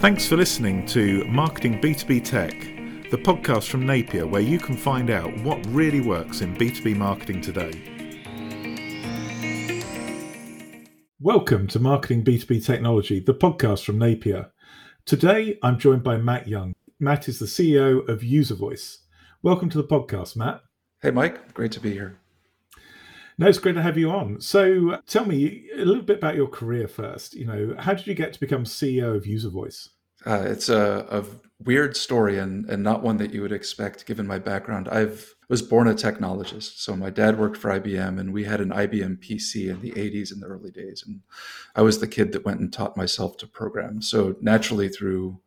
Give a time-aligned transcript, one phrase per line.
[0.00, 2.52] Thanks for listening to Marketing B2B Tech,
[3.10, 7.40] the podcast from Napier where you can find out what really works in B2B marketing
[7.40, 7.72] today.
[11.18, 14.52] Welcome to Marketing B2B Technology, the podcast from Napier.
[15.04, 16.74] Today I'm joined by Matt Young.
[17.00, 19.00] Matt is the CEO of User Voice.
[19.42, 20.60] Welcome to the podcast, Matt.
[21.02, 21.54] Hey, Mike.
[21.54, 22.20] Great to be here.
[23.40, 24.40] No, it's great to have you on.
[24.40, 27.34] So, tell me a little bit about your career first.
[27.34, 29.90] You know, how did you get to become CEO of User Voice?
[30.26, 31.24] Uh, it's a, a,
[31.64, 34.88] weird story and, and not one that you would expect given my background.
[34.88, 35.08] I
[35.48, 36.78] was born a technologist.
[36.78, 40.32] So, my dad worked for IBM, and we had an IBM PC in the 80s
[40.32, 41.04] in the early days.
[41.06, 41.20] And
[41.76, 44.02] I was the kid that went and taught myself to program.
[44.02, 45.38] So, naturally, through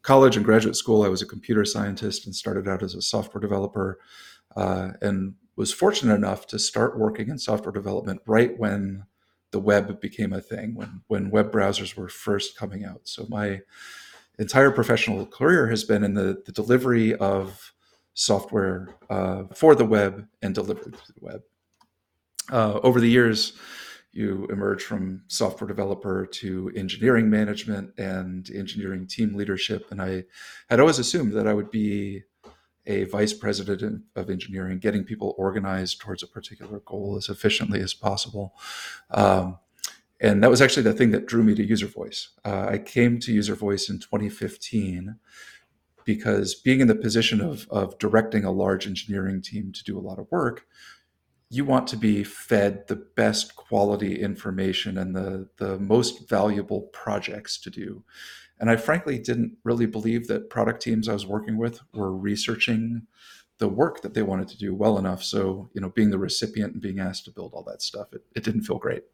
[0.00, 3.42] college and graduate school, I was a computer scientist and started out as a software
[3.42, 3.98] developer.
[4.56, 9.04] Uh, and was fortunate enough to start working in software development right when
[9.50, 13.00] the web became a thing, when when web browsers were first coming out.
[13.04, 13.62] So my
[14.38, 17.72] entire professional career has been in the, the delivery of
[18.14, 21.42] software uh, for the web and delivered to the web.
[22.50, 23.54] Uh, over the years,
[24.12, 29.86] you emerge from software developer to engineering management and engineering team leadership.
[29.90, 30.24] And I
[30.70, 32.22] had always assumed that I would be
[32.86, 37.94] a vice president of engineering, getting people organized towards a particular goal as efficiently as
[37.94, 38.54] possible.
[39.10, 39.58] Um,
[40.20, 42.30] and that was actually the thing that drew me to User Voice.
[42.44, 45.16] Uh, I came to User Voice in 2015
[46.04, 50.00] because being in the position of, of directing a large engineering team to do a
[50.00, 50.66] lot of work,
[51.50, 57.58] you want to be fed the best quality information and the, the most valuable projects
[57.58, 58.02] to do.
[58.58, 63.06] And I frankly didn't really believe that product teams I was working with were researching
[63.58, 65.22] the work that they wanted to do well enough.
[65.22, 68.22] So, you know, being the recipient and being asked to build all that stuff, it,
[68.34, 69.04] it didn't feel great.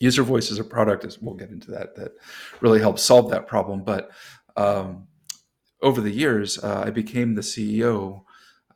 [0.00, 2.12] User voice as a product, is we'll get into that, that
[2.60, 3.82] really helps solve that problem.
[3.82, 4.10] But
[4.56, 5.08] um,
[5.82, 8.22] over the years, uh, I became the CEO.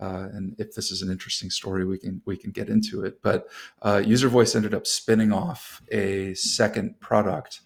[0.01, 3.23] Uh, and if this is an interesting story, we can we can get into it.
[3.23, 3.49] But
[3.83, 7.61] uh, User Voice ended up spinning off a second product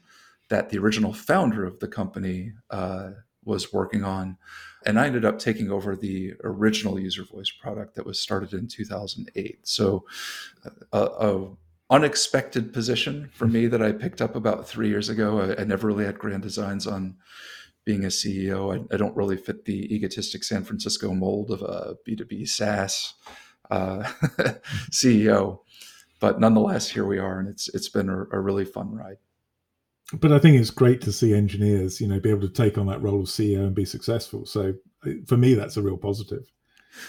[0.48, 3.10] that the original founder of the company uh,
[3.44, 4.36] was working on.
[4.84, 8.68] And I ended up taking over the original user voice product that was started in
[8.68, 9.66] 2008.
[9.66, 10.04] So,
[10.92, 11.48] a, a
[11.90, 15.40] unexpected position for me that I picked up about three years ago.
[15.40, 17.16] I, I never really had grand designs on
[17.84, 18.74] being a CEO.
[18.74, 23.14] I, I, don't really fit the egotistic San Francisco mold of a B2B SaaS
[23.70, 24.02] uh,
[24.90, 25.60] CEO.
[26.18, 29.18] But nonetheless, here we are, and it's it's been a, a really fun ride
[30.14, 32.86] but I think it's great to see engineers, you know, be able to take on
[32.86, 34.46] that role of CEO and be successful.
[34.46, 34.74] So
[35.26, 36.44] for me, that's a real positive.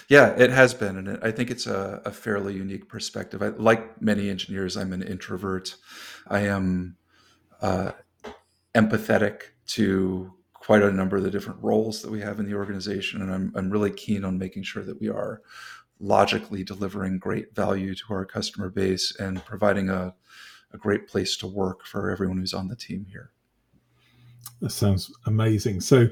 [0.10, 3.42] Yeah, it has been, and I think it's a, a fairly unique perspective.
[3.42, 5.76] I, like many engineers, I'm an introvert.
[6.28, 6.98] I am
[7.62, 7.92] uh,
[8.76, 13.22] empathetic to quite a number of the different roles that we have in the organization,
[13.22, 15.42] and I'm I'm really keen on making sure that we are
[16.00, 20.14] logically delivering great value to our customer base and providing a
[20.74, 23.32] a great place to work for everyone who's on the team here.
[24.62, 25.82] That sounds amazing.
[25.82, 26.08] So,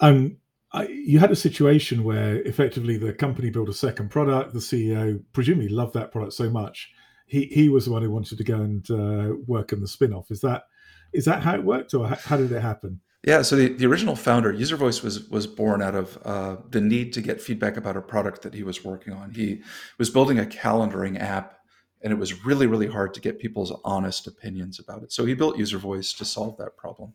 [0.00, 0.36] um,
[0.72, 4.52] I, you had a situation where effectively the company built a second product.
[4.52, 6.90] The CEO presumably loved that product so much,
[7.26, 10.30] he he was the one who wanted to go and uh, work in the spin-off.
[10.30, 10.64] Is that
[11.12, 13.00] is that how it worked, or how, how did it happen?
[13.24, 16.80] Yeah, so the, the original founder, User Voice, was was born out of uh, the
[16.80, 19.32] need to get feedback about a product that he was working on.
[19.32, 19.62] He
[19.98, 21.55] was building a calendaring app
[22.02, 25.12] and it was really really hard to get people's honest opinions about it.
[25.12, 27.14] So he built user voice to solve that problem.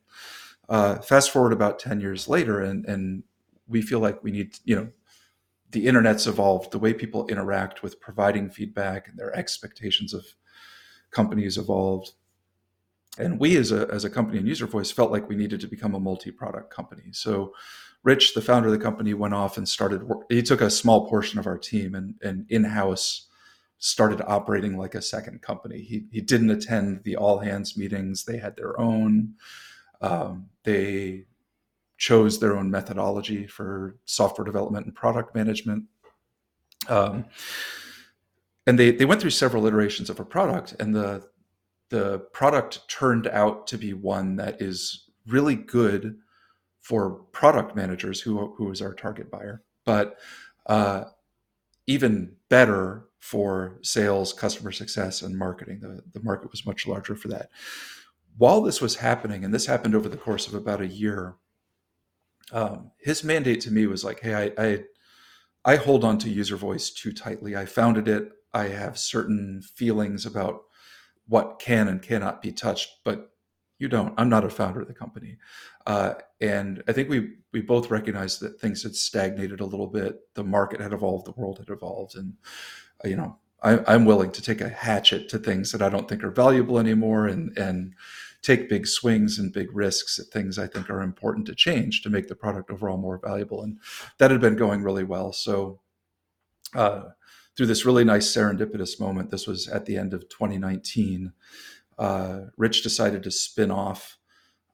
[0.69, 3.23] Uh, fast forward about 10 years later and and
[3.67, 4.89] we feel like we need you know
[5.71, 10.25] the internet's evolved the way people interact with providing feedback and their expectations of
[11.11, 12.11] companies evolved.
[13.17, 15.67] And we as a, as a company in user voice felt like we needed to
[15.67, 17.11] become a multi-product company.
[17.11, 17.53] So
[18.03, 21.39] rich the founder of the company went off and started he took a small portion
[21.39, 23.27] of our team and, and in-house
[23.81, 25.81] started operating like a second company.
[25.81, 29.33] He, he didn't attend the all hands meetings, they had their own.
[30.01, 31.25] Um, they
[31.97, 35.85] chose their own methodology for software development and product management.
[36.89, 37.25] Um,
[38.67, 41.27] and they, they went through several iterations of a product, and the,
[41.89, 46.17] the product turned out to be one that is really good
[46.81, 50.17] for product managers who, who is our target buyer, but
[50.67, 51.05] uh,
[51.87, 55.79] even better for sales, customer success, and marketing.
[55.79, 57.49] The, the market was much larger for that.
[58.37, 61.35] While this was happening, and this happened over the course of about a year,
[62.51, 64.83] um, his mandate to me was like, hey, I, I,
[65.63, 67.55] I hold on to user voice too tightly.
[67.55, 68.31] I founded it.
[68.53, 70.63] I have certain feelings about
[71.27, 73.29] what can and cannot be touched, but
[73.81, 74.13] You don't.
[74.15, 75.37] I'm not a founder of the company,
[75.87, 80.19] uh, and I think we we both recognized that things had stagnated a little bit.
[80.35, 82.35] The market had evolved, the world had evolved, and
[83.03, 86.23] you know, I, am willing to take a hatchet to things that I don't think
[86.23, 87.93] are valuable anymore, and and
[88.41, 92.09] take big swings and big risks at things I think are important to change to
[92.09, 93.61] make the product overall more valuable.
[93.61, 93.77] And
[94.17, 95.31] that had been going really well.
[95.31, 95.79] So
[96.73, 97.03] uh,
[97.55, 101.33] through this really nice serendipitous moment, this was at the end of 2019.
[101.99, 104.17] Uh, Rich decided to spin off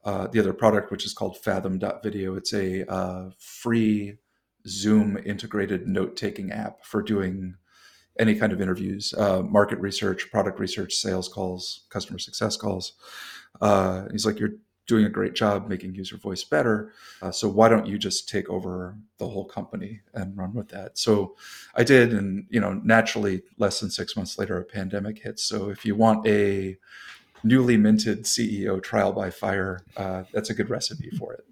[0.06, 2.36] uh, the other product, which is called Fathom.video.
[2.36, 4.18] It's a uh, free
[4.66, 7.56] Zoom integrated note taking app for doing
[8.20, 12.94] any kind of interviews, uh, market research, product research, sales calls, customer success calls.
[13.62, 14.54] Uh, he's like, You're
[14.88, 16.94] doing a great job making user voice better.
[17.22, 20.98] Uh, so why don't you just take over the whole company and run with that?
[20.98, 21.36] So
[21.76, 25.44] I did, and you know, naturally, less than six months later, a pandemic hits.
[25.44, 26.78] So if you want a
[27.44, 31.46] newly minted CEO trial by fire, uh, that's a good recipe for it.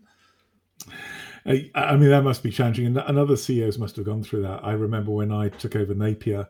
[1.45, 4.61] I mean, that must be challenging, and, and other CEOs must have gone through that.
[4.63, 6.47] I remember when I took over Napier,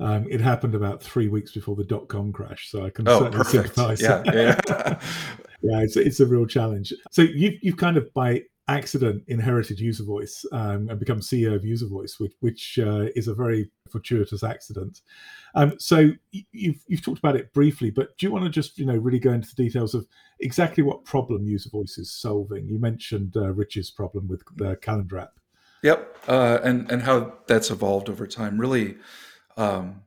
[0.00, 3.20] um, it happened about three weeks before the dot com crash, so I can oh,
[3.20, 3.74] certainly perfect.
[3.74, 4.00] sympathise.
[4.02, 4.60] Yeah, yeah,
[5.62, 5.80] yeah.
[5.82, 6.92] It's it's a real challenge.
[7.12, 11.64] So you've you've kind of by accident inherited user voice um, and become CEO of
[11.64, 15.00] user voice, which which uh, is a very fortuitous accident.
[15.54, 18.86] Um, so you've you've talked about it briefly, but do you want to just you
[18.86, 20.06] know really go into the details of
[20.40, 22.68] exactly what problem user voice is solving?
[22.68, 25.32] You mentioned uh, Rich's problem with the calendar app.
[25.82, 28.60] Yep, uh, and and how that's evolved over time.
[28.60, 28.96] Really,
[29.56, 30.02] um,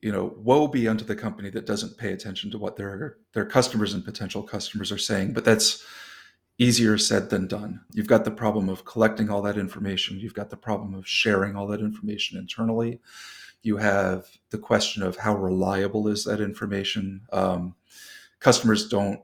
[0.00, 3.46] you know, woe be unto the company that doesn't pay attention to what their their
[3.46, 5.32] customers and potential customers are saying.
[5.32, 5.84] But that's
[6.58, 7.80] easier said than done.
[7.92, 10.20] You've got the problem of collecting all that information.
[10.20, 13.00] You've got the problem of sharing all that information internally.
[13.62, 17.22] You have the question of how reliable is that information.
[17.32, 17.74] Um,
[18.38, 19.20] customers don't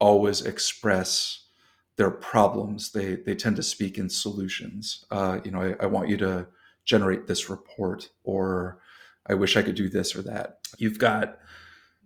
[0.00, 1.44] always express
[1.96, 2.90] their problems.
[2.90, 5.04] They they tend to speak in solutions.
[5.10, 6.46] Uh, you know, I, I want you to
[6.84, 8.78] generate this report, or
[9.26, 10.58] I wish I could do this or that.
[10.78, 11.38] You've got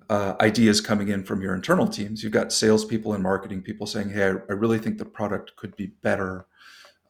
[0.09, 2.23] uh, ideas coming in from your internal teams.
[2.23, 5.77] You've got salespeople and marketing people saying, "Hey, I, I really think the product could
[5.77, 6.47] be better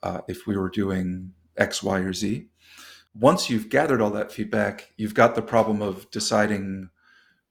[0.03, 2.49] uh, if we were doing X, Y, or Z."
[3.15, 6.91] Once you've gathered all that feedback, you've got the problem of deciding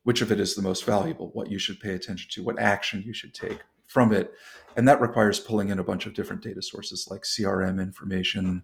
[0.04, 3.04] which of it is the most valuable, what you should pay attention to, what action
[3.06, 4.34] you should take from it,
[4.76, 8.64] and that requires pulling in a bunch of different data sources like CRM information,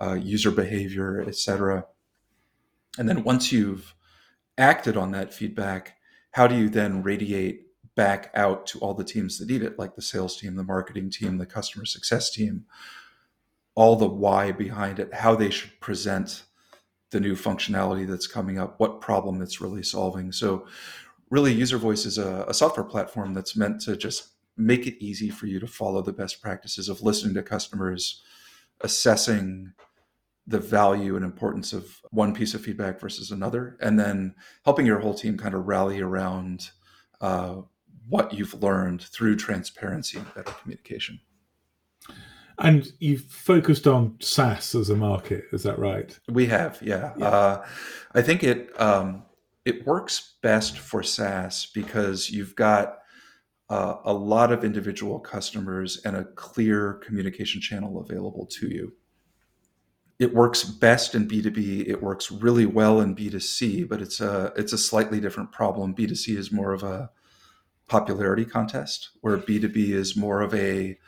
[0.00, 1.86] uh, user behavior, etc.
[2.98, 3.94] And then once you've
[4.58, 5.95] acted on that feedback,
[6.36, 7.62] how do you then radiate
[7.94, 11.08] back out to all the teams that need it, like the sales team, the marketing
[11.08, 12.66] team, the customer success team,
[13.74, 16.42] all the why behind it, how they should present
[17.10, 20.30] the new functionality that's coming up, what problem it's really solving.
[20.30, 20.66] So,
[21.30, 25.30] really, User Voice is a, a software platform that's meant to just make it easy
[25.30, 28.22] for you to follow the best practices of listening to customers,
[28.82, 29.72] assessing
[30.46, 34.34] the value and importance of one piece of feedback versus another, and then
[34.64, 36.70] helping your whole team kind of rally around
[37.20, 37.56] uh,
[38.08, 41.18] what you've learned through transparency and better communication.
[42.58, 46.18] And you've focused on SaaS as a market, is that right?
[46.28, 47.12] We have, yeah.
[47.18, 47.26] yeah.
[47.26, 47.66] Uh,
[48.14, 49.24] I think it um,
[49.64, 52.98] it works best for SaaS because you've got
[53.68, 58.92] uh, a lot of individual customers and a clear communication channel available to you
[60.18, 61.88] it works best in B2B.
[61.88, 65.94] It works really well in B2C, but it's a it's a slightly different problem.
[65.94, 67.10] B2C is more of a
[67.86, 70.98] popularity contest, where B2B is more of a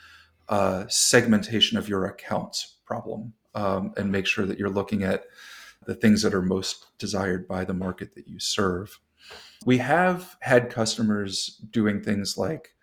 [0.48, 5.24] uh, segmentation of your accounts problem, um, and make sure that you're looking at
[5.86, 9.00] the things that are most desired by the market that you serve.
[9.64, 12.74] We have had customers doing things like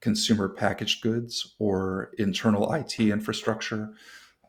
[0.00, 3.94] consumer packaged goods or internal IT infrastructure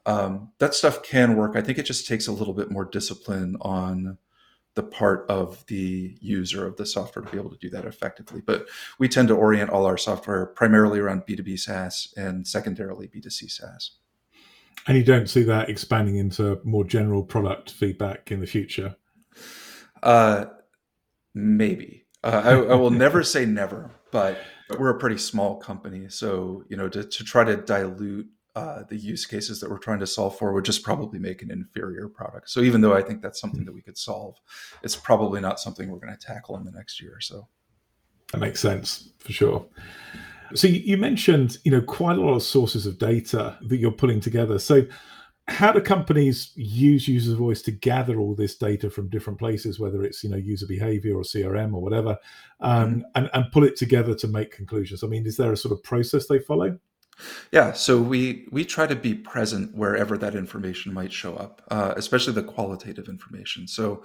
[0.05, 1.55] um, that stuff can work.
[1.55, 4.17] I think it just takes a little bit more discipline on
[4.75, 8.41] the part of the user of the software to be able to do that effectively.
[8.43, 8.67] But
[8.97, 13.91] we tend to orient all our software primarily around B2B SaaS and secondarily B2C SaaS.
[14.87, 18.95] And you don't see that expanding into more general product feedback in the future?
[20.01, 20.45] Uh,
[21.33, 22.05] maybe.
[22.23, 24.39] Uh, I, I, will never say never, but
[24.77, 26.09] we're a pretty small company.
[26.09, 29.99] So, you know, to, to try to dilute uh, the use cases that we're trying
[29.99, 32.49] to solve for would just probably make an inferior product.
[32.49, 34.37] So even though I think that's something that we could solve,
[34.83, 37.47] it's probably not something we're going to tackle in the next year or so.
[38.31, 39.65] That makes sense for sure.
[40.55, 44.19] So you mentioned, you know, quite a lot of sources of data that you're pulling
[44.19, 44.59] together.
[44.59, 44.85] So
[45.47, 50.03] how do companies use user voice to gather all this data from different places, whether
[50.03, 52.17] it's you know user behavior or CRM or whatever,
[52.61, 53.01] um, mm-hmm.
[53.15, 55.03] and and pull it together to make conclusions?
[55.03, 56.77] I mean, is there a sort of process they follow?
[57.51, 61.93] Yeah, so we we try to be present wherever that information might show up, uh,
[61.95, 63.67] especially the qualitative information.
[63.67, 64.03] So,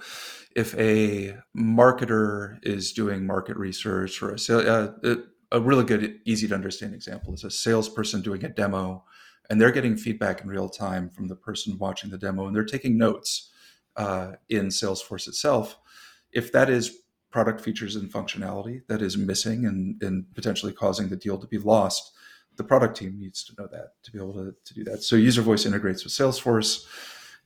[0.55, 5.15] if a marketer is doing market research or a sale, uh,
[5.51, 9.03] a really good, easy to understand example is a salesperson doing a demo,
[9.49, 12.63] and they're getting feedback in real time from the person watching the demo, and they're
[12.63, 13.49] taking notes
[13.95, 15.77] uh, in Salesforce itself.
[16.31, 16.99] If that is
[17.31, 21.57] product features and functionality that is missing and, and potentially causing the deal to be
[21.57, 22.11] lost
[22.59, 25.01] the product team needs to know that to be able to, to do that.
[25.01, 26.85] So user voice integrates with Salesforce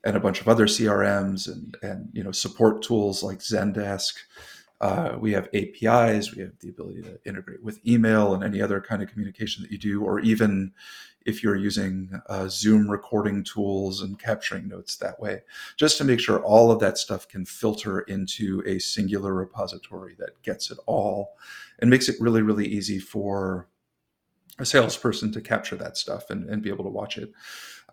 [0.04, 4.16] and a bunch of other CRMs and and you know support tools like Zendesk.
[4.82, 6.36] Uh, we have APIs.
[6.36, 9.72] We have the ability to integrate with email and any other kind of communication that
[9.72, 10.74] you do, or even
[11.28, 15.42] if you're using uh, Zoom recording tools and capturing notes that way,
[15.78, 20.42] just to make sure all of that stuff can filter into a singular repository that
[20.42, 21.38] gets it all
[21.80, 23.70] and makes it really, really easy for
[24.60, 27.32] a salesperson to capture that stuff and, and be able to watch it.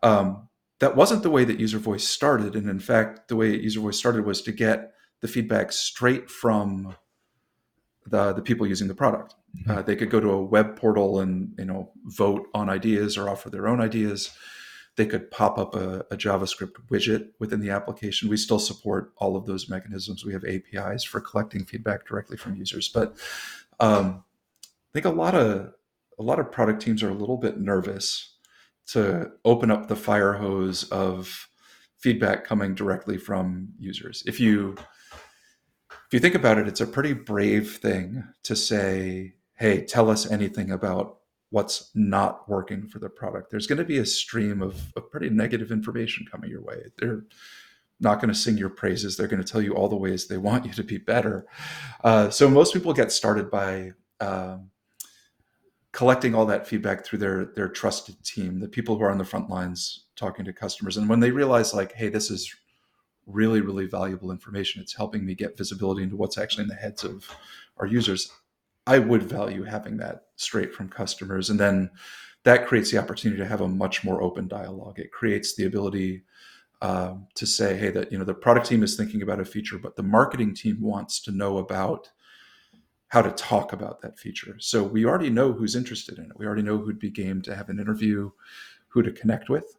[0.03, 0.49] Um,
[0.81, 2.57] that wasn't the way that user voice started.
[2.57, 6.97] And in fact, the way user voice started was to get the feedback straight from
[8.07, 9.35] the, the people using the product.
[9.57, 9.71] Mm-hmm.
[9.71, 13.29] Uh, they could go to a web portal and you know vote on ideas or
[13.29, 14.31] offer their own ideas.
[14.97, 18.29] They could pop up a, a JavaScript widget within the application.
[18.29, 20.25] We still support all of those mechanisms.
[20.25, 22.89] We have APIs for collecting feedback directly from users.
[22.89, 23.17] But
[23.79, 24.25] um,
[24.63, 25.73] I think a lot of
[26.21, 28.37] a lot of product teams are a little bit nervous
[28.89, 31.49] to open up the fire hose of
[31.99, 34.23] feedback coming directly from users.
[34.27, 34.77] If you
[35.91, 40.31] if you think about it, it's a pretty brave thing to say, "Hey, tell us
[40.31, 41.19] anything about
[41.51, 45.31] what's not working for the product." There's going to be a stream of, of pretty
[45.31, 46.83] negative information coming your way.
[46.99, 47.25] They're
[48.01, 49.17] not going to sing your praises.
[49.17, 51.47] They're going to tell you all the ways they want you to be better.
[52.03, 54.71] Uh, so most people get started by um,
[55.93, 59.25] collecting all that feedback through their their trusted team, the people who are on the
[59.25, 60.97] front lines talking to customers.
[60.97, 62.55] And when they realize like, hey, this is
[63.27, 67.05] really, really valuable information, it's helping me get visibility into what's actually in the heads
[67.05, 67.29] of
[67.79, 68.31] our users.
[68.87, 71.51] I would value having that straight from customers.
[71.51, 71.91] And then
[72.45, 74.99] that creates the opportunity to have a much more open dialogue.
[74.99, 76.23] It creates the ability
[76.83, 79.79] um, to say, hey, that you know the product team is thinking about a feature,
[79.79, 82.11] but the marketing team wants to know about
[83.11, 84.57] how to talk about that feature.
[84.61, 86.39] So we already know who's interested in it.
[86.39, 88.31] We already know who'd be game to have an interview,
[88.89, 89.77] who to connect with.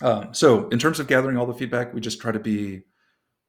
[0.00, 2.82] Um, so in terms of gathering all the feedback, we just try to be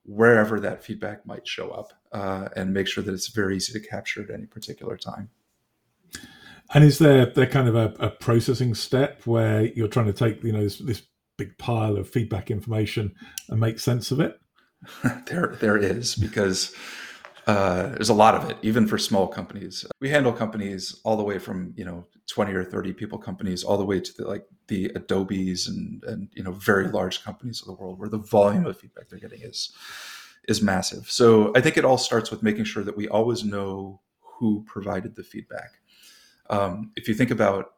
[0.04, 3.80] wherever that feedback might show up uh, and make sure that it's very easy to
[3.80, 5.30] capture at any particular time.
[6.74, 10.44] And is there there kind of a, a processing step where you're trying to take
[10.44, 11.04] you know this, this
[11.38, 13.14] big pile of feedback information
[13.50, 14.40] and make sense of it?
[15.28, 16.74] there there is because
[17.48, 19.86] uh, there's a lot of it, even for small companies.
[20.00, 23.78] We handle companies all the way from you know 20 or 30 people companies, all
[23.78, 27.68] the way to the, like the Adobes and and you know very large companies of
[27.68, 29.72] the world, where the volume of feedback they're getting is
[30.48, 31.10] is massive.
[31.10, 35.16] So I think it all starts with making sure that we always know who provided
[35.16, 35.72] the feedback.
[36.50, 37.74] Um, if you think about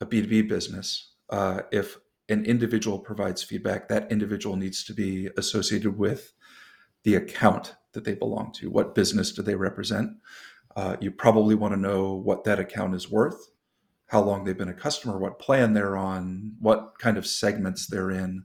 [0.00, 1.98] a B2B business, uh, if
[2.28, 6.32] an individual provides feedback, that individual needs to be associated with
[7.02, 8.70] the account that they belong to.
[8.70, 10.12] What business do they represent?
[10.76, 13.50] Uh, you probably want to know what that account is worth,
[14.06, 18.10] how long they've been a customer, what plan they're on, what kind of segments they're
[18.10, 18.44] in,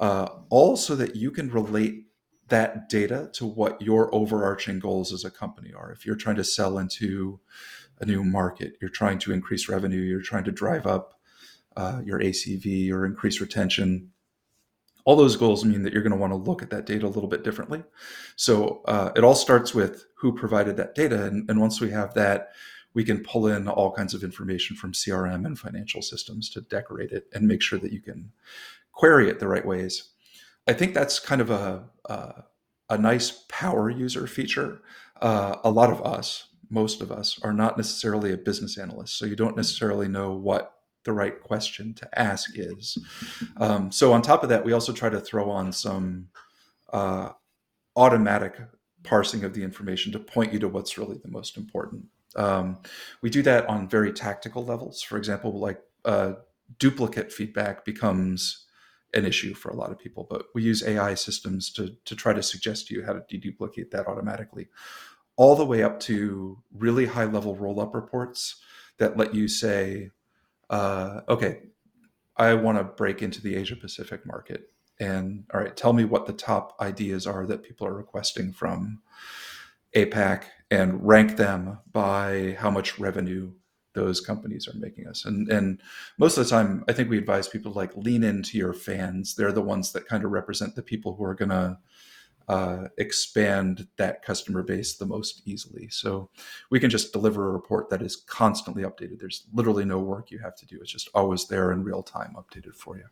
[0.00, 2.06] uh, all so that you can relate
[2.48, 5.90] that data to what your overarching goals as a company are.
[5.92, 7.40] If you're trying to sell into
[8.00, 11.14] a new market, you're trying to increase revenue, you're trying to drive up
[11.76, 14.11] uh, your ACV or increase retention,
[15.04, 17.08] all those goals mean that you're going to want to look at that data a
[17.08, 17.82] little bit differently.
[18.36, 21.24] So uh, it all starts with who provided that data.
[21.24, 22.52] And, and, once we have that,
[22.94, 27.10] we can pull in all kinds of information from CRM and financial systems to decorate
[27.10, 28.30] it and make sure that you can
[28.92, 30.10] query it the right ways.
[30.68, 32.44] I think that's kind of a, a,
[32.90, 34.82] a nice power user feature.
[35.20, 39.18] Uh, a lot of us, most of us, are not necessarily a business analyst.
[39.18, 42.98] So you don't necessarily know what the right question to ask is.
[43.56, 46.28] Um, so on top of that, we also try to throw on some
[46.92, 47.30] uh,
[47.96, 48.58] automatic
[49.02, 52.06] parsing of the information to point you to what's really the most important.
[52.36, 52.78] Um,
[53.20, 55.02] we do that on very tactical levels.
[55.02, 56.34] For example, like uh,
[56.78, 58.66] duplicate feedback becomes
[59.14, 62.32] an issue for a lot of people, but we use AI systems to, to try
[62.32, 64.68] to suggest to you how to deduplicate that automatically,
[65.36, 68.56] all the way up to really high level roll up reports
[68.98, 70.10] that let you say,
[70.72, 71.60] uh, okay,
[72.36, 74.72] I want to break into the Asia Pacific market.
[74.98, 79.02] And all right, tell me what the top ideas are that people are requesting from
[79.94, 83.52] APAC and rank them by how much revenue
[83.94, 85.26] those companies are making us.
[85.26, 85.82] And and
[86.18, 89.34] most of the time, I think we advise people like lean into your fans.
[89.34, 91.78] They're the ones that kind of represent the people who are gonna
[92.52, 95.88] uh, expand that customer base the most easily.
[95.88, 96.28] So
[96.70, 99.20] we can just deliver a report that is constantly updated.
[99.20, 100.78] There's literally no work you have to do.
[100.82, 103.04] It's just always there in real time, updated for you.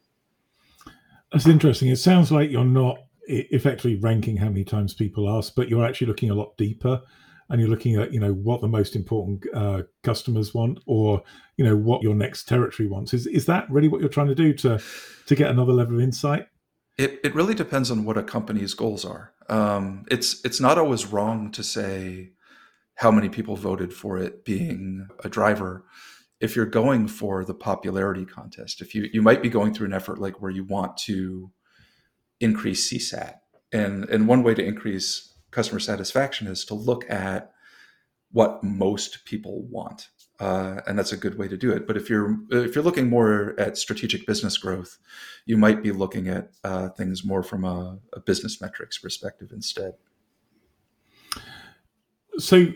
[1.33, 1.89] That's interesting.
[1.89, 6.09] It sounds like you're not effectively ranking how many times people ask, but you're actually
[6.09, 7.01] looking a lot deeper
[7.49, 11.23] and you're looking at you know what the most important uh, customers want or
[11.57, 14.35] you know what your next territory wants is is that really what you're trying to
[14.35, 14.81] do to
[15.27, 16.47] to get another level of insight
[17.01, 19.33] it, it really depends on what a company's goals are.
[19.49, 22.33] Um, it's it's not always wrong to say
[22.97, 25.87] how many people voted for it being a driver.
[26.41, 29.95] If you're going for the popularity contest if you you might be going through an
[29.95, 31.51] effort like where you want to
[32.39, 33.37] increase csat
[33.73, 37.53] and and one way to increase customer satisfaction is to look at
[38.33, 40.09] what most people want
[40.41, 41.87] uh, and that's a good way to do it.
[41.87, 44.99] But if you're if you're looking more at strategic business growth
[45.47, 49.95] you might be looking at uh, things more from a, a, business metrics perspective instead.
[52.39, 52.67] So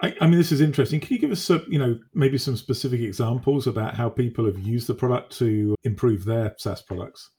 [0.00, 1.00] I, I, mean this is interesting.
[1.00, 4.58] Can you give us some you know maybe some specific examples about how people have
[4.58, 7.30] used the product to improve their saas products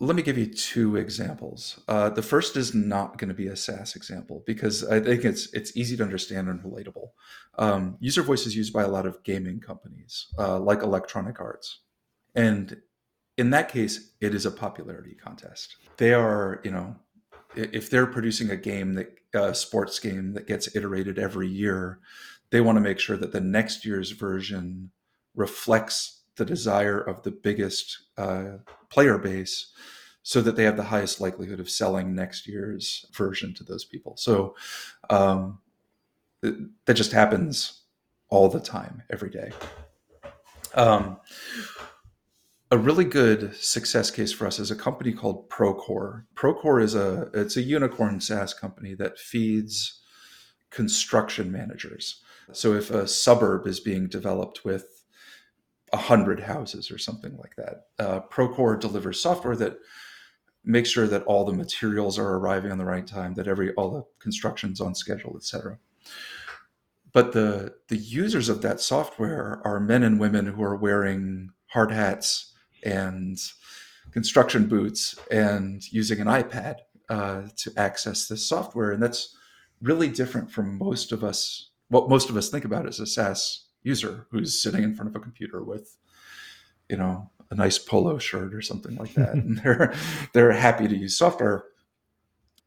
[0.00, 1.80] let me give you two examples.
[1.88, 5.52] Uh, the first is not going to be a SaaS example because I think it's
[5.52, 7.10] it's easy to understand and relatable.
[7.58, 11.80] Um, user voice is used by a lot of gaming companies, uh, like Electronic Arts,
[12.34, 12.80] and
[13.36, 15.76] in that case, it is a popularity contest.
[15.96, 16.96] They are, you know,
[17.54, 22.00] if they're producing a game that a sports game that gets iterated every year,
[22.50, 24.90] they want to make sure that the next year's version
[25.34, 29.72] reflects the desire of the biggest uh, player base
[30.22, 34.16] so that they have the highest likelihood of selling next year's version to those people.
[34.16, 34.54] So
[35.10, 35.58] um,
[36.42, 37.82] that just happens
[38.28, 39.52] all the time, every day.
[40.74, 41.18] Um,
[42.70, 46.24] a really good success case for us is a company called Procore.
[46.34, 50.02] Procore is a it's a unicorn SaaS company that feeds
[50.70, 52.22] construction managers.
[52.52, 54.97] So if a suburb is being developed with
[55.92, 57.86] a hundred houses or something like that.
[57.98, 59.78] Uh, Procore delivers software that
[60.64, 63.90] makes sure that all the materials are arriving on the right time, that every all
[63.90, 65.78] the construction's on schedule, etc.
[67.12, 71.90] But the the users of that software are men and women who are wearing hard
[71.90, 72.52] hats
[72.84, 73.38] and
[74.10, 76.76] construction boots and using an iPad
[77.08, 79.36] uh, to access this software, and that's
[79.80, 81.70] really different from most of us.
[81.88, 85.16] What most of us think about as a SaaS user who's sitting in front of
[85.16, 85.96] a computer with,
[86.88, 89.94] you know, a nice polo shirt or something like that, and they're
[90.34, 91.64] they're happy to use software.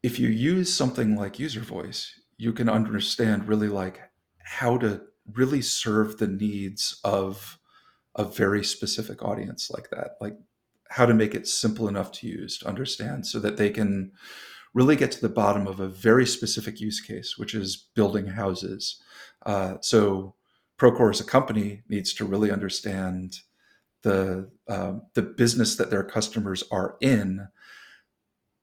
[0.02, 2.00] If you use something like user voice,
[2.36, 4.00] you can understand really like
[4.42, 5.00] how to
[5.32, 7.58] really serve the needs of
[8.16, 10.36] a very specific audience like that, like
[10.90, 14.12] how to make it simple enough to use to understand so that they can
[14.74, 19.00] really get to the bottom of a very specific use case, which is building houses.
[19.46, 20.34] Uh, so
[20.78, 23.40] Procore as a company needs to really understand
[24.02, 27.48] the uh, the business that their customers are in,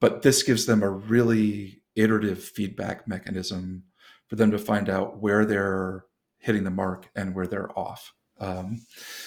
[0.00, 3.84] but this gives them a really iterative feedback mechanism
[4.28, 6.04] for them to find out where they're
[6.38, 8.12] hitting the mark and where they're off.
[8.38, 8.80] Um,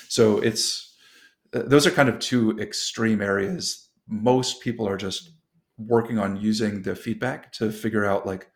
[0.08, 0.96] so it's
[1.54, 3.90] uh, those are kind of two extreme areas.
[4.08, 5.32] Most people are just
[5.78, 8.50] working on using the feedback to figure out like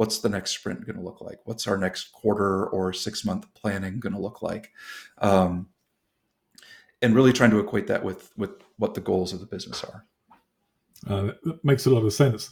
[0.00, 1.40] what's the next sprint going to look like?
[1.44, 4.72] What's our next quarter or six month planning going to look like?
[5.18, 5.66] Um,
[7.02, 10.06] and really trying to equate that with with what the goals of the business are.
[11.06, 12.48] Uh, that makes a lot of sense.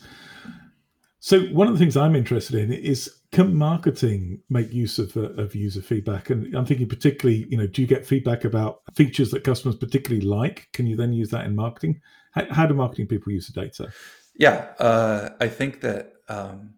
[1.20, 5.30] So one of the things I'm interested in is can marketing make use of, uh,
[5.42, 6.28] of user feedback?
[6.28, 10.24] And I'm thinking particularly, you know, do you get feedback about features that customers particularly
[10.24, 10.68] like?
[10.74, 12.02] Can you then use that in marketing?
[12.32, 13.90] How, how do marketing people use the data?
[14.34, 16.74] Yeah, uh, I think that um,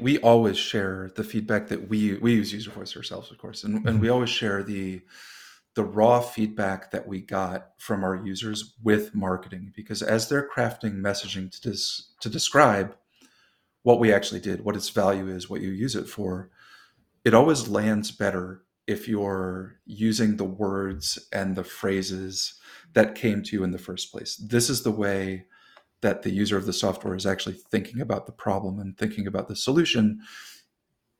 [0.00, 3.86] we always share the feedback that we we use user voice ourselves of course and,
[3.86, 4.14] and we mm-hmm.
[4.14, 5.02] always share the
[5.74, 11.00] the raw feedback that we got from our users with marketing because as they're crafting
[11.00, 12.96] messaging to dis, to describe
[13.82, 16.50] what we actually did what its value is what you use it for
[17.24, 22.54] it always lands better if you're using the words and the phrases
[22.92, 25.44] that came to you in the first place this is the way
[26.02, 29.48] that the user of the software is actually thinking about the problem and thinking about
[29.48, 30.20] the solution,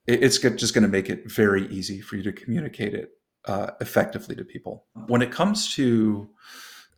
[0.07, 3.11] it's just going to make it very easy for you to communicate it
[3.45, 4.87] uh, effectively to people.
[5.07, 6.31] When it comes to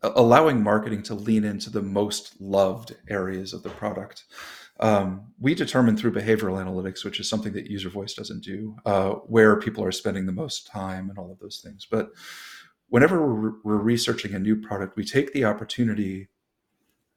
[0.03, 4.25] allowing marketing to lean into the most loved areas of the product.
[4.81, 9.11] Um, we determine through behavioral analytics, which is something that user voice doesn't do, uh,
[9.11, 11.87] where people are spending the most time and all of those things.
[11.89, 12.09] But
[12.89, 16.29] whenever we're, we're researching a new product, we take the opportunity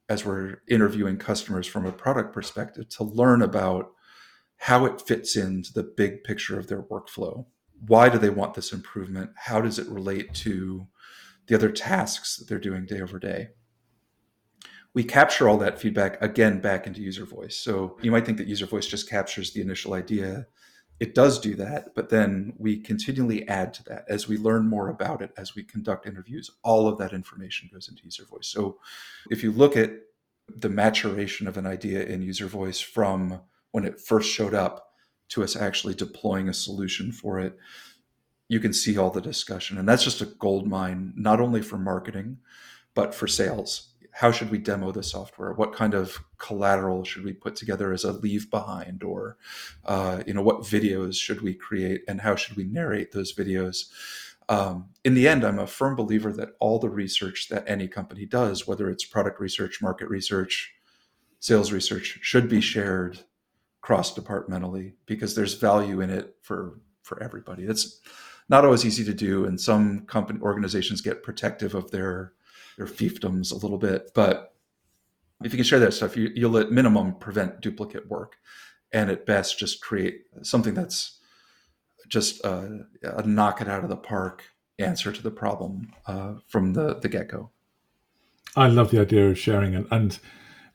[0.07, 3.91] as we're interviewing customers from a product perspective to learn about
[4.57, 7.45] how it fits into the big picture of their workflow.
[7.87, 9.31] Why do they want this improvement?
[9.35, 10.87] How does it relate to
[11.47, 13.49] the other tasks that they're doing day over day?
[14.93, 17.57] We capture all that feedback again back into user voice.
[17.57, 20.47] So you might think that user voice just captures the initial idea.
[20.99, 24.87] It does do that, but then we continually add to that as we learn more
[24.89, 26.49] about it, as we conduct interviews.
[26.63, 28.47] All of that information goes into user voice.
[28.47, 28.79] So
[29.29, 29.91] if you look at
[30.47, 34.93] the maturation of an idea in user voice from when it first showed up
[35.29, 37.57] to us actually deploying a solution for it,
[38.47, 39.77] you can see all the discussion.
[39.77, 42.37] And that's just a gold mine, not only for marketing,
[42.93, 43.94] but for sales.
[44.19, 45.51] How should we demo the software?
[45.51, 49.03] What kind of collateral should we put together as a leave behind?
[49.03, 49.35] Or,
[49.83, 53.89] uh, you know, what videos should we create and how should we narrate those videos?
[54.47, 58.25] Um, in the end, I'm a firm believer that all the research that any company
[58.25, 60.73] does, whether it's product research, market research,
[61.41, 63.19] sales research, should be shared
[63.81, 67.65] cross departmentally because there's value in it for for everybody.
[67.65, 67.99] It's
[68.47, 72.33] not always easy to do, and some company organizations get protective of their
[72.77, 74.11] their fiefdoms a little bit.
[74.13, 74.53] But
[75.43, 78.37] if you can share that stuff, you, you'll at minimum prevent duplicate work,
[78.91, 81.19] and at best just create something that's
[82.07, 84.43] just a, a knock it out of the park
[84.77, 87.49] answer to the problem uh, from the the get go.
[88.55, 90.19] I love the idea of sharing and, and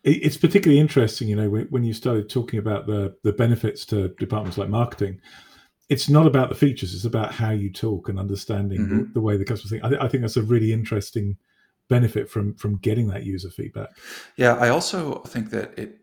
[0.02, 4.56] it's particularly interesting, you know, when you started talking about the the benefits to departments
[4.56, 5.20] like marketing.
[5.90, 8.98] It's not about the features; it's about how you talk and understanding mm-hmm.
[8.98, 9.84] the, the, way the customers think.
[9.84, 11.36] I, I, think that's a really interesting
[11.90, 13.90] benefit from from getting that user feedback.
[14.36, 15.98] Yeah, I also think that it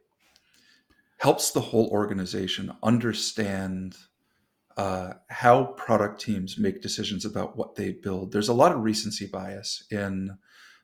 [1.18, 3.96] helps the whole organization understand
[4.76, 8.32] uh, how product teams make decisions about what they build.
[8.32, 10.38] There's a lot of recency bias in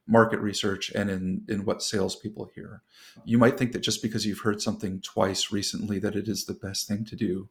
[0.08, 2.82] market research and in in what salespeople hear.
[3.26, 6.54] You might think that just because you've heard something twice recently that it is the
[6.54, 7.50] best thing to do.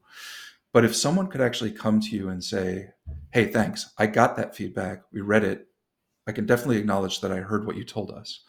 [0.73, 2.93] But if someone could actually come to you and say,
[3.31, 3.91] "Hey, thanks.
[3.99, 5.03] I got that feedback.
[5.13, 5.69] We read it.
[6.27, 8.45] I can definitely acknowledge that I heard what you told us.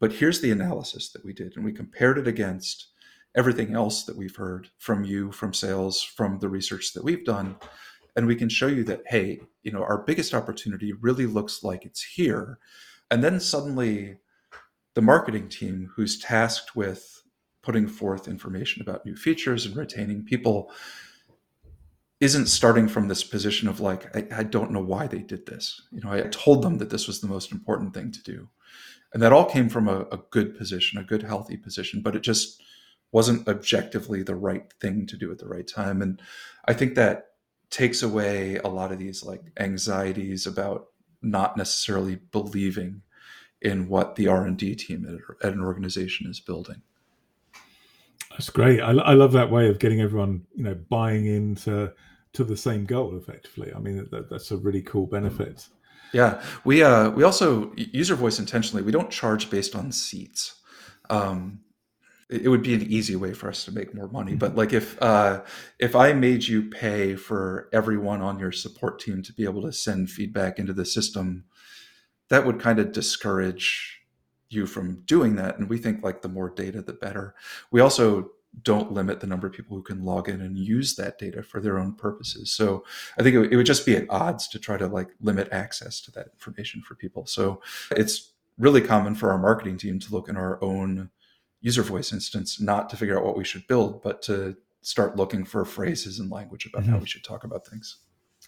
[0.00, 2.88] But here's the analysis that we did and we compared it against
[3.34, 7.56] everything else that we've heard from you, from sales, from the research that we've done."
[8.14, 11.84] And we can show you that, hey, you know, our biggest opportunity really looks like
[11.86, 12.58] it's here
[13.12, 14.16] and then suddenly,
[14.94, 17.22] the marketing team, who's tasked with
[17.62, 20.72] putting forth information about new features and retaining people,
[22.22, 25.82] isn't starting from this position of like, I, I, don't know why they did this.
[25.90, 28.48] You know, I told them that this was the most important thing to do.
[29.12, 32.22] And that all came from a, a good position, a good, healthy position, but it
[32.22, 32.62] just
[33.10, 36.00] wasn't objectively the right thing to do at the right time.
[36.00, 36.22] And
[36.64, 37.26] I think that
[37.70, 40.86] takes away a lot of these like anxieties about
[41.22, 43.02] not necessarily believing
[43.60, 46.82] in what the r&d team at, an organization is building
[48.32, 51.92] that's great I, I, love that way of getting everyone you know buying into
[52.34, 53.72] to the same goal effectively.
[53.74, 55.68] I mean that, that's a really cool benefit.
[56.12, 56.42] Yeah.
[56.64, 58.82] We uh we also user voice intentionally.
[58.82, 60.60] We don't charge based on seats.
[61.10, 61.60] Um
[62.28, 64.34] it would be an easy way for us to make more money.
[64.34, 65.42] But like if uh,
[65.78, 69.72] if i made you pay for everyone on your support team to be able to
[69.72, 71.44] send feedback into the system
[72.32, 74.00] that would kind of discourage
[74.48, 75.58] you from doing that.
[75.58, 77.34] And we think like the more data the better.
[77.70, 81.18] We also don't limit the number of people who can log in and use that
[81.18, 82.84] data for their own purposes so
[83.18, 86.10] i think it would just be at odds to try to like limit access to
[86.10, 87.60] that information for people so
[87.92, 91.10] it's really common for our marketing team to look in our own
[91.62, 95.44] user voice instance, not to figure out what we should build, but to start looking
[95.44, 96.92] for phrases and language about mm-hmm.
[96.92, 97.98] how we should talk about things.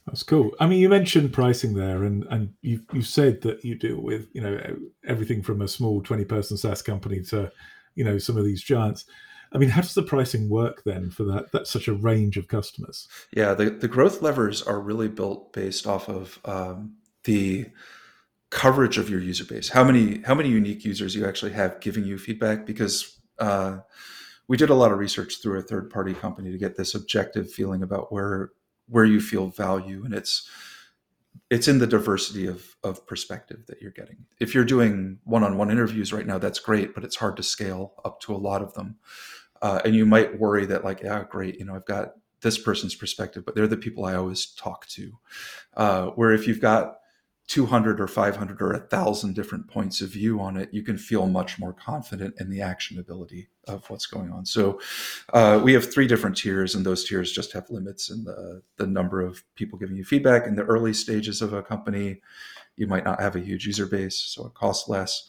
[0.07, 0.51] That's cool.
[0.61, 4.29] I mean, you mentioned pricing there, and and you you said that you deal with
[4.35, 4.61] you know
[5.07, 7.51] everything from a small twenty person SaaS company to
[7.95, 9.07] you know some of these giants.
[9.55, 11.53] I mean, how does the pricing work then for that?
[11.53, 13.07] That's such a range of customers.
[13.33, 17.67] Yeah, the the growth levers are really built based off of um, the
[18.55, 22.05] coverage of your user base how many how many unique users you actually have giving
[22.05, 23.79] you feedback because uh,
[24.47, 27.51] we did a lot of research through a third party company to get this objective
[27.51, 28.53] feeling about where
[28.89, 30.49] where you feel value and it's
[31.51, 36.13] it's in the diversity of of perspective that you're getting if you're doing one-on-one interviews
[36.13, 38.97] right now that's great but it's hard to scale up to a lot of them
[39.65, 42.95] uh, and you might worry that like yeah great you know i've got this person's
[42.95, 45.13] perspective but they're the people i always talk to
[45.77, 46.99] uh, where if you've got
[47.47, 51.27] 200 or 500 or a 1,000 different points of view on it, you can feel
[51.27, 54.47] much more confident in the actionability of what's going on.
[54.47, 54.81] So
[55.33, 58.87] uh, we have three different tiers, and those tiers just have limits in the, the
[58.87, 60.47] number of people giving you feedback.
[60.47, 62.23] In the early stages of a company,
[62.77, 65.29] you might not have a huge user base, so it costs less.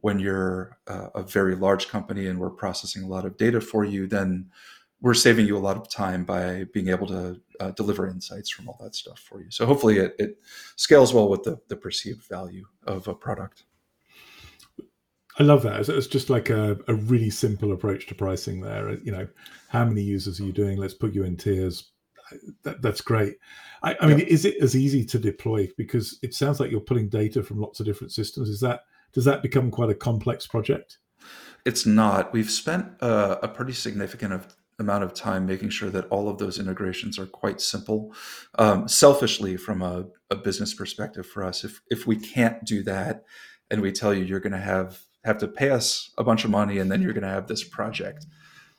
[0.00, 3.84] When you're uh, a very large company and we're processing a lot of data for
[3.84, 4.50] you, then
[5.00, 8.68] we're saving you a lot of time by being able to uh, deliver insights from
[8.68, 9.50] all that stuff for you.
[9.50, 10.38] So hopefully it, it
[10.76, 13.64] scales well with the, the perceived value of a product.
[15.38, 15.86] I love that.
[15.88, 18.98] It's just like a, a really simple approach to pricing there.
[19.00, 19.28] You know,
[19.68, 20.78] how many users are you doing?
[20.78, 21.92] Let's put you in tiers.
[22.62, 23.36] That, that's great.
[23.82, 24.24] I, I mean, yeah.
[24.26, 25.68] is it as easy to deploy?
[25.76, 28.48] Because it sounds like you're pulling data from lots of different systems.
[28.48, 28.80] Is that
[29.16, 30.98] does that become quite a complex project?
[31.64, 32.34] It's not.
[32.34, 36.36] We've spent uh, a pretty significant of amount of time making sure that all of
[36.36, 38.12] those integrations are quite simple.
[38.58, 43.24] Um, selfishly, from a, a, business perspective, for us, if if we can't do that,
[43.70, 46.50] and we tell you you're going to have have to pay us a bunch of
[46.50, 48.26] money, and then you're going to have this project,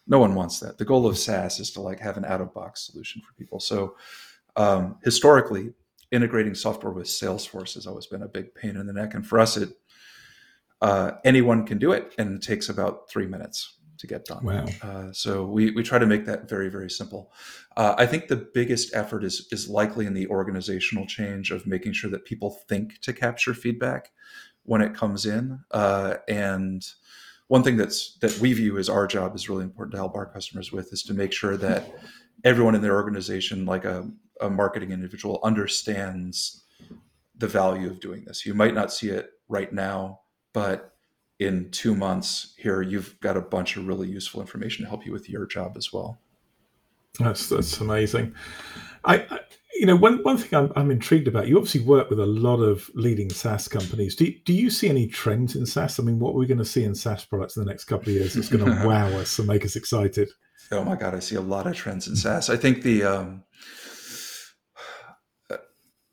[0.06, 0.78] no one wants that.
[0.78, 3.60] The goal of SaaS is to like have an out of box solution for people.
[3.60, 3.96] So
[4.56, 5.74] um, historically,
[6.12, 9.40] integrating software with Salesforce has always been a big pain in the neck, and for
[9.40, 9.70] us, it
[10.82, 14.44] uh, anyone can do it, and it takes about three minutes to get done.
[14.44, 14.66] Wow.
[14.82, 17.32] Uh, so we, we try to make that very, very simple.
[17.76, 21.94] Uh, I think the biggest effort is, is likely in the organizational change of making
[21.94, 24.12] sure that people think to capture feedback
[24.64, 25.60] when it comes in.
[25.72, 26.86] Uh, and
[27.48, 30.26] one thing that's that we view as our job is really important to help our
[30.26, 31.90] customers with is to make sure that
[32.44, 34.08] everyone in their organization, like a,
[34.42, 36.66] a marketing individual, understands
[37.36, 38.46] the value of doing this.
[38.46, 40.20] You might not see it right now,
[40.54, 40.96] but
[41.40, 45.12] in two months here you've got a bunch of really useful information to help you
[45.12, 46.20] with your job as well.
[47.20, 48.36] That's that's amazing.
[49.04, 49.40] I, I
[49.76, 52.58] you know one, one thing I'm, I'm intrigued about you obviously work with a lot
[52.58, 54.16] of leading saas companies.
[54.16, 56.00] Do, do you see any trends in saas?
[56.00, 58.10] I mean what are we going to see in saas products in the next couple
[58.10, 60.30] of years that's going to wow us and make us excited?
[60.72, 62.50] Oh my god i see a lot of trends in saas.
[62.50, 63.44] I think the um,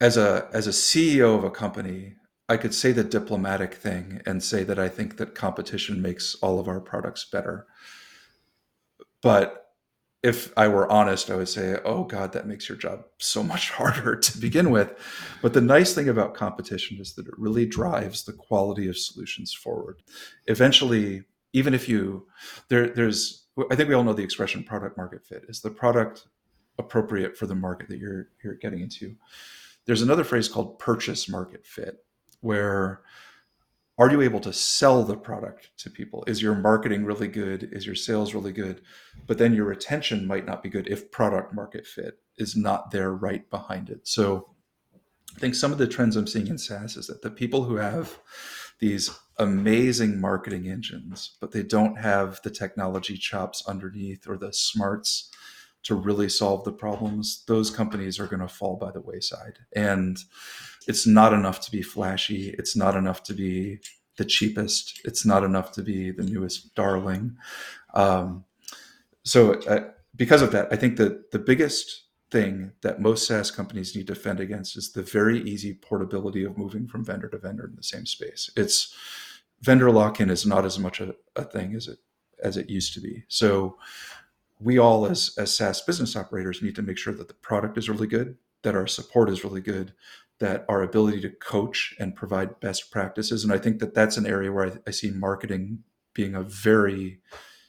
[0.00, 2.14] as a as a ceo of a company
[2.48, 6.60] I could say the diplomatic thing and say that I think that competition makes all
[6.60, 7.66] of our products better.
[9.22, 9.64] But
[10.22, 13.70] if I were honest, I would say, oh God, that makes your job so much
[13.78, 14.92] harder to begin with.
[15.40, 19.54] But the nice thing about competition is that it really drives the quality of solutions
[19.54, 20.02] forward.
[20.46, 22.26] Eventually, even if you,
[22.68, 25.44] there, there's, I think we all know the expression product market fit.
[25.48, 26.26] Is the product
[26.78, 29.16] appropriate for the market that you're, you're getting into?
[29.86, 32.03] There's another phrase called purchase market fit
[32.44, 33.00] where
[33.96, 36.24] are you able to sell the product to people?
[36.26, 37.70] Is your marketing really good?
[37.72, 38.82] Is your sales really good?
[39.26, 43.12] But then your retention might not be good if product market fit is not there
[43.12, 44.06] right behind it.
[44.06, 44.50] So
[45.34, 47.76] I think some of the trends I'm seeing in SaaS is that the people who
[47.76, 48.18] have
[48.80, 55.30] these amazing marketing engines, but they don't have the technology chops underneath or the smarts
[55.84, 59.58] to really solve the problems, those companies are going to fall by the wayside.
[59.74, 60.18] And
[60.86, 62.54] it's not enough to be flashy.
[62.58, 63.80] It's not enough to be
[64.16, 65.00] the cheapest.
[65.04, 67.36] It's not enough to be the newest darling.
[67.94, 68.44] Um,
[69.24, 73.94] so, uh, because of that, I think that the biggest thing that most SaaS companies
[73.94, 77.66] need to fend against is the very easy portability of moving from vendor to vendor
[77.66, 78.50] in the same space.
[78.56, 78.94] It's
[79.60, 81.98] vendor lock-in is not as much a, a thing as it
[82.42, 83.24] as it used to be.
[83.28, 83.78] So
[84.64, 87.88] we all as as SaaS business operators need to make sure that the product is
[87.88, 89.92] really good, that our support is really good,
[90.40, 93.44] that our ability to coach and provide best practices.
[93.44, 97.20] And I think that that's an area where I, I see marketing being a very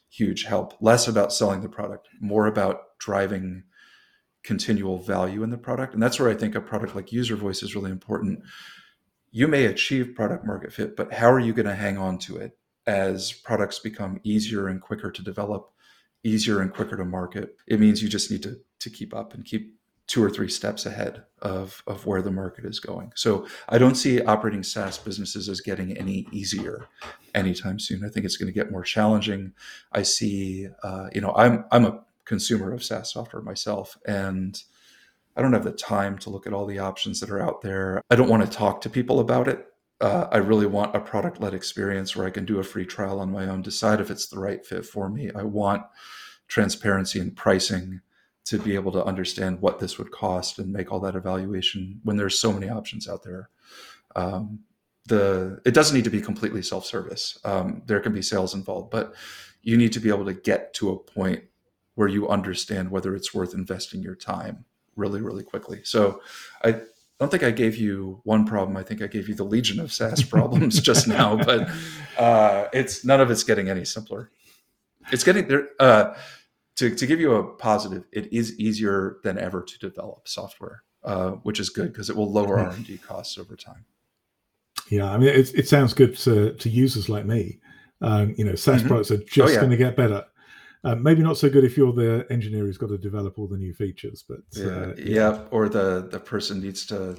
[0.10, 0.74] huge help.
[0.80, 3.64] Less about selling the product, more about driving
[4.44, 5.94] continual value in the product.
[5.94, 8.44] And that's where I think a product like User Voice is really important.
[9.32, 12.38] You may achieve product market fit, but how are you going to hang on to
[12.38, 15.72] it as products become easier and quicker to develop,
[16.26, 17.56] easier and quicker to market?
[17.68, 19.76] It means you just need to to keep up and keep
[20.08, 23.12] two or three steps ahead of, of where the market is going.
[23.16, 26.88] So I don't see operating SaaS businesses as getting any easier
[27.34, 28.06] anytime soon.
[28.06, 29.54] I think it's going to get more challenging.
[29.92, 34.62] I see, uh, you know, I'm I'm a consumer of SaaS software myself, and
[35.36, 38.02] I don't have the time to look at all the options that are out there.
[38.10, 39.66] I don't want to talk to people about it.
[40.02, 43.20] Uh, I really want a product led experience where I can do a free trial
[43.20, 45.32] on my own, decide if it's the right fit for me.
[45.34, 45.84] I want
[46.48, 48.02] transparency in pricing
[48.46, 52.18] to be able to understand what this would cost and make all that evaluation when
[52.18, 53.50] there's so many options out there.
[54.16, 54.60] Um,
[55.08, 57.40] the it doesn't need to be completely self-service.
[57.44, 59.14] Um, there can be sales involved, but
[59.62, 61.44] you need to be able to get to a point
[61.96, 65.82] where you understand whether it's worth investing your time really, really quickly.
[65.84, 66.22] So
[66.64, 66.82] I
[67.20, 68.76] don't think I gave you one problem.
[68.78, 71.70] I think I gave you the legion of SaaS problems just now, but
[72.18, 74.32] uh, it's none of it's getting any simpler.
[75.12, 75.70] It's getting there.
[75.80, 76.16] Uh,
[76.78, 81.32] to, to give you a positive, it is easier than ever to develop software, uh,
[81.44, 83.86] which is good because it will lower R and D costs over time.
[84.90, 87.60] Yeah, I mean, it, it sounds good to, to users like me.
[88.02, 88.90] Um, you know, SaaS mm-hmm.
[88.90, 89.60] products are just oh, yeah.
[89.60, 90.26] going to get better.
[90.86, 93.58] Uh, maybe not so good if you're the engineer who's got to develop all the
[93.58, 95.04] new features, but yeah, uh, yeah.
[95.06, 95.42] yeah.
[95.50, 97.18] or the the person needs to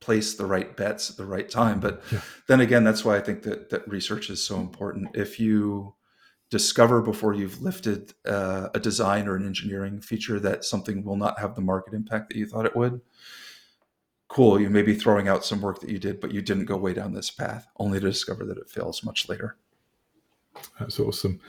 [0.00, 1.80] place the right bets at the right time.
[1.80, 2.20] But yeah.
[2.46, 5.16] then again, that's why I think that that research is so important.
[5.16, 5.94] If you
[6.50, 11.40] discover before you've lifted uh, a design or an engineering feature that something will not
[11.40, 13.00] have the market impact that you thought it would,
[14.28, 14.60] cool.
[14.60, 16.92] You may be throwing out some work that you did, but you didn't go way
[16.92, 19.56] down this path, only to discover that it fails much later.
[20.78, 21.40] That's awesome.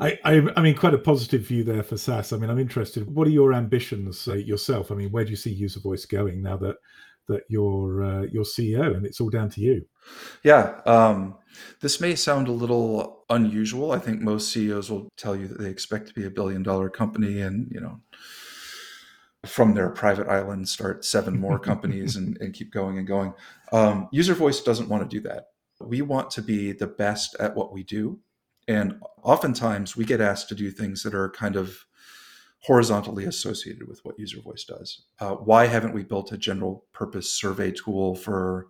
[0.00, 2.32] I, I, I, mean, quite a positive view there for SaaS.
[2.32, 3.12] I mean, I'm interested.
[3.12, 4.92] What are your ambitions uh, yourself?
[4.92, 6.76] I mean, where do you see User Voice going now that
[7.28, 9.84] that you're uh, your CEO and it's all down to you?
[10.42, 11.36] Yeah, um,
[11.80, 13.92] this may sound a little unusual.
[13.92, 16.88] I think most CEOs will tell you that they expect to be a billion dollar
[16.88, 18.00] company, and you know,
[19.44, 23.34] from their private island, start seven more companies and, and, keep going and going.
[23.72, 25.48] Um, User Voice doesn't want to do that.
[25.80, 28.20] We want to be the best at what we do
[28.68, 31.86] and oftentimes we get asked to do things that are kind of
[32.60, 35.06] horizontally associated with what user voice does.
[35.20, 38.68] Uh, why haven't we built a general purpose survey tool for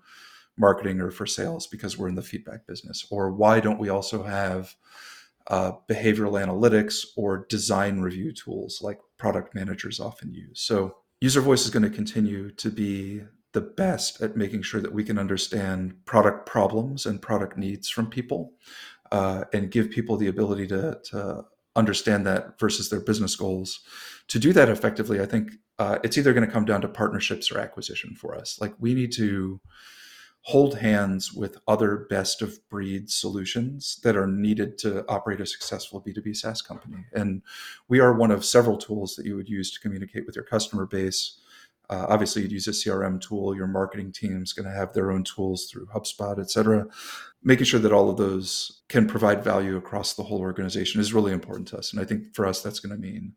[0.56, 1.66] marketing or for sales?
[1.66, 3.06] Because we're in the feedback business.
[3.10, 4.74] Or why don't we also have
[5.48, 10.60] uh, behavioral analytics or design review tools like product managers often use?
[10.60, 14.92] So user voice is going to continue to be the best at making sure that
[14.92, 18.52] we can understand product problems and product needs from people
[19.12, 21.44] uh, and give people the ability to, to
[21.76, 23.80] understand that versus their business goals.
[24.28, 27.50] To do that effectively, I think uh, it's either going to come down to partnerships
[27.50, 28.58] or acquisition for us.
[28.60, 29.60] Like we need to
[30.42, 36.00] hold hands with other best of breed solutions that are needed to operate a successful
[36.00, 37.04] B2B SaaS company.
[37.12, 37.42] And
[37.88, 40.86] we are one of several tools that you would use to communicate with your customer
[40.86, 41.38] base
[41.90, 43.56] uh, obviously, you'd use a CRM tool.
[43.56, 46.86] Your marketing team's going to have their own tools through HubSpot, et cetera.
[47.42, 51.32] Making sure that all of those can provide value across the whole organization is really
[51.32, 51.92] important to us.
[51.92, 53.34] And I think for us, that's going to mean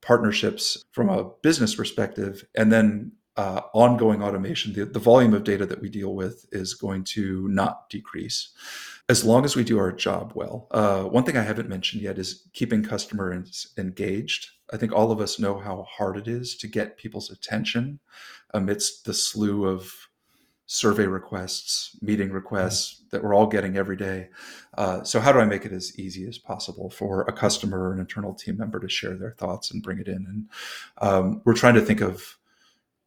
[0.00, 4.72] partnerships from a business perspective, and then uh, ongoing automation.
[4.72, 8.50] The, the volume of data that we deal with is going to not decrease
[9.08, 10.66] as long as we do our job well.
[10.70, 14.50] Uh, one thing I haven't mentioned yet is keeping customers engaged.
[14.72, 18.00] I think all of us know how hard it is to get people's attention
[18.52, 20.08] amidst the slew of
[20.66, 24.28] survey requests, meeting requests that we're all getting every day.
[24.76, 27.94] Uh, so, how do I make it as easy as possible for a customer or
[27.94, 30.26] an internal team member to share their thoughts and bring it in?
[30.26, 30.48] And
[30.98, 32.38] um, we're trying to think of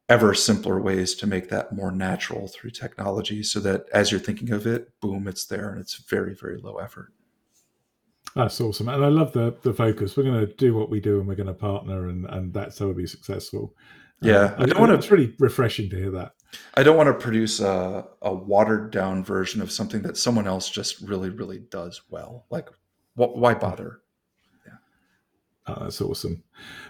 [0.08, 4.50] ever simpler ways to make that more natural through technology so that as you're thinking
[4.50, 7.12] of it, boom, it's there and it's very, very low effort.
[8.34, 8.88] That's awesome.
[8.88, 10.16] And I love the the focus.
[10.16, 12.78] We're going to do what we do and we're going to partner and, and that's
[12.78, 13.74] how we'll be successful.
[14.22, 14.34] Yeah.
[14.34, 16.34] Uh, I don't want to, it's really refreshing to hear that.
[16.74, 20.70] I don't want to produce a, a watered down version of something that someone else
[20.70, 22.46] just really, really does well.
[22.50, 22.68] Like,
[23.14, 24.00] wh- why bother?
[24.66, 24.74] Yeah.
[25.66, 26.42] Oh, that's awesome.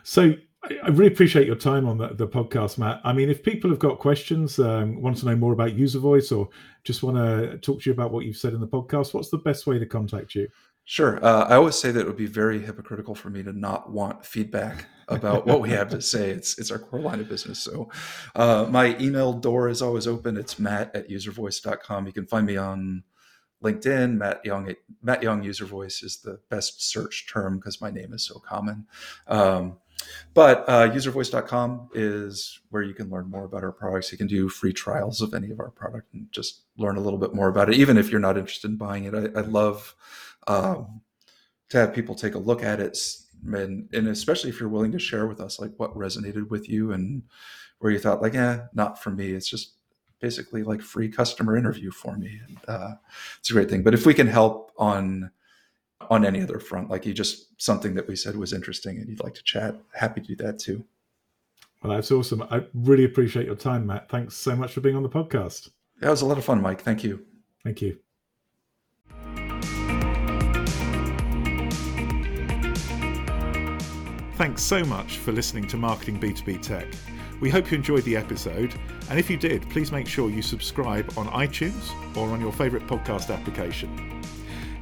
[0.02, 3.00] So I really appreciate your time on the, the, podcast, Matt.
[3.02, 6.30] I mean, if people have got questions, um, want to know more about user voice,
[6.30, 6.48] or
[6.84, 9.38] just want to talk to you about what you've said in the podcast, what's the
[9.38, 10.46] best way to contact you?
[10.84, 11.24] Sure.
[11.24, 14.26] Uh, I always say that it would be very hypocritical for me to not want
[14.26, 16.30] feedback about what we have to say.
[16.30, 17.60] It's it's our core line of business.
[17.60, 17.88] So
[18.34, 20.36] uh, my email door is always open.
[20.36, 22.06] It's matt at uservoice.com.
[22.06, 23.04] You can find me on
[23.62, 24.16] LinkedIn.
[24.16, 28.24] Matt Young Matt Young User Voice is the best search term because my name is
[28.24, 28.86] so common.
[29.28, 29.78] Um,
[30.34, 34.10] but uh, uservoice.com is where you can learn more about our products.
[34.10, 37.20] You can do free trials of any of our product and just learn a little
[37.20, 39.14] bit more about it, even if you're not interested in buying it.
[39.14, 39.94] I, I love
[40.46, 41.00] um,
[41.68, 42.98] to have people take a look at it,
[43.52, 46.92] and, and especially if you're willing to share with us like what resonated with you
[46.92, 47.22] and
[47.78, 49.32] where you thought like, eh, not for me.
[49.32, 49.74] It's just
[50.20, 52.40] basically like free customer interview for me.
[52.46, 52.94] And, uh,
[53.40, 53.82] it's a great thing.
[53.82, 55.30] But if we can help on
[56.10, 56.90] on any other front.
[56.90, 60.20] Like you just something that we said was interesting and you'd like to chat, happy
[60.20, 60.84] to do that too.
[61.82, 62.42] Well, that's awesome.
[62.50, 64.08] I really appreciate your time, Matt.
[64.08, 65.70] Thanks so much for being on the podcast.
[66.00, 66.80] That was a lot of fun, Mike.
[66.80, 67.24] Thank you.
[67.64, 67.98] Thank you.
[74.42, 76.88] Thanks so much for listening to Marketing B2B Tech.
[77.40, 78.74] We hope you enjoyed the episode,
[79.08, 82.84] and if you did, please make sure you subscribe on iTunes or on your favourite
[82.88, 84.20] podcast application.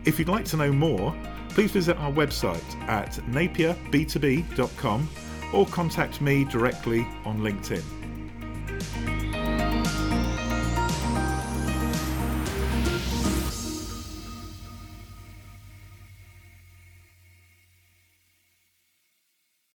[0.07, 1.15] If you'd like to know more,
[1.51, 5.09] please visit our website at napierb2b.com
[5.53, 8.00] or contact me directly on LinkedIn.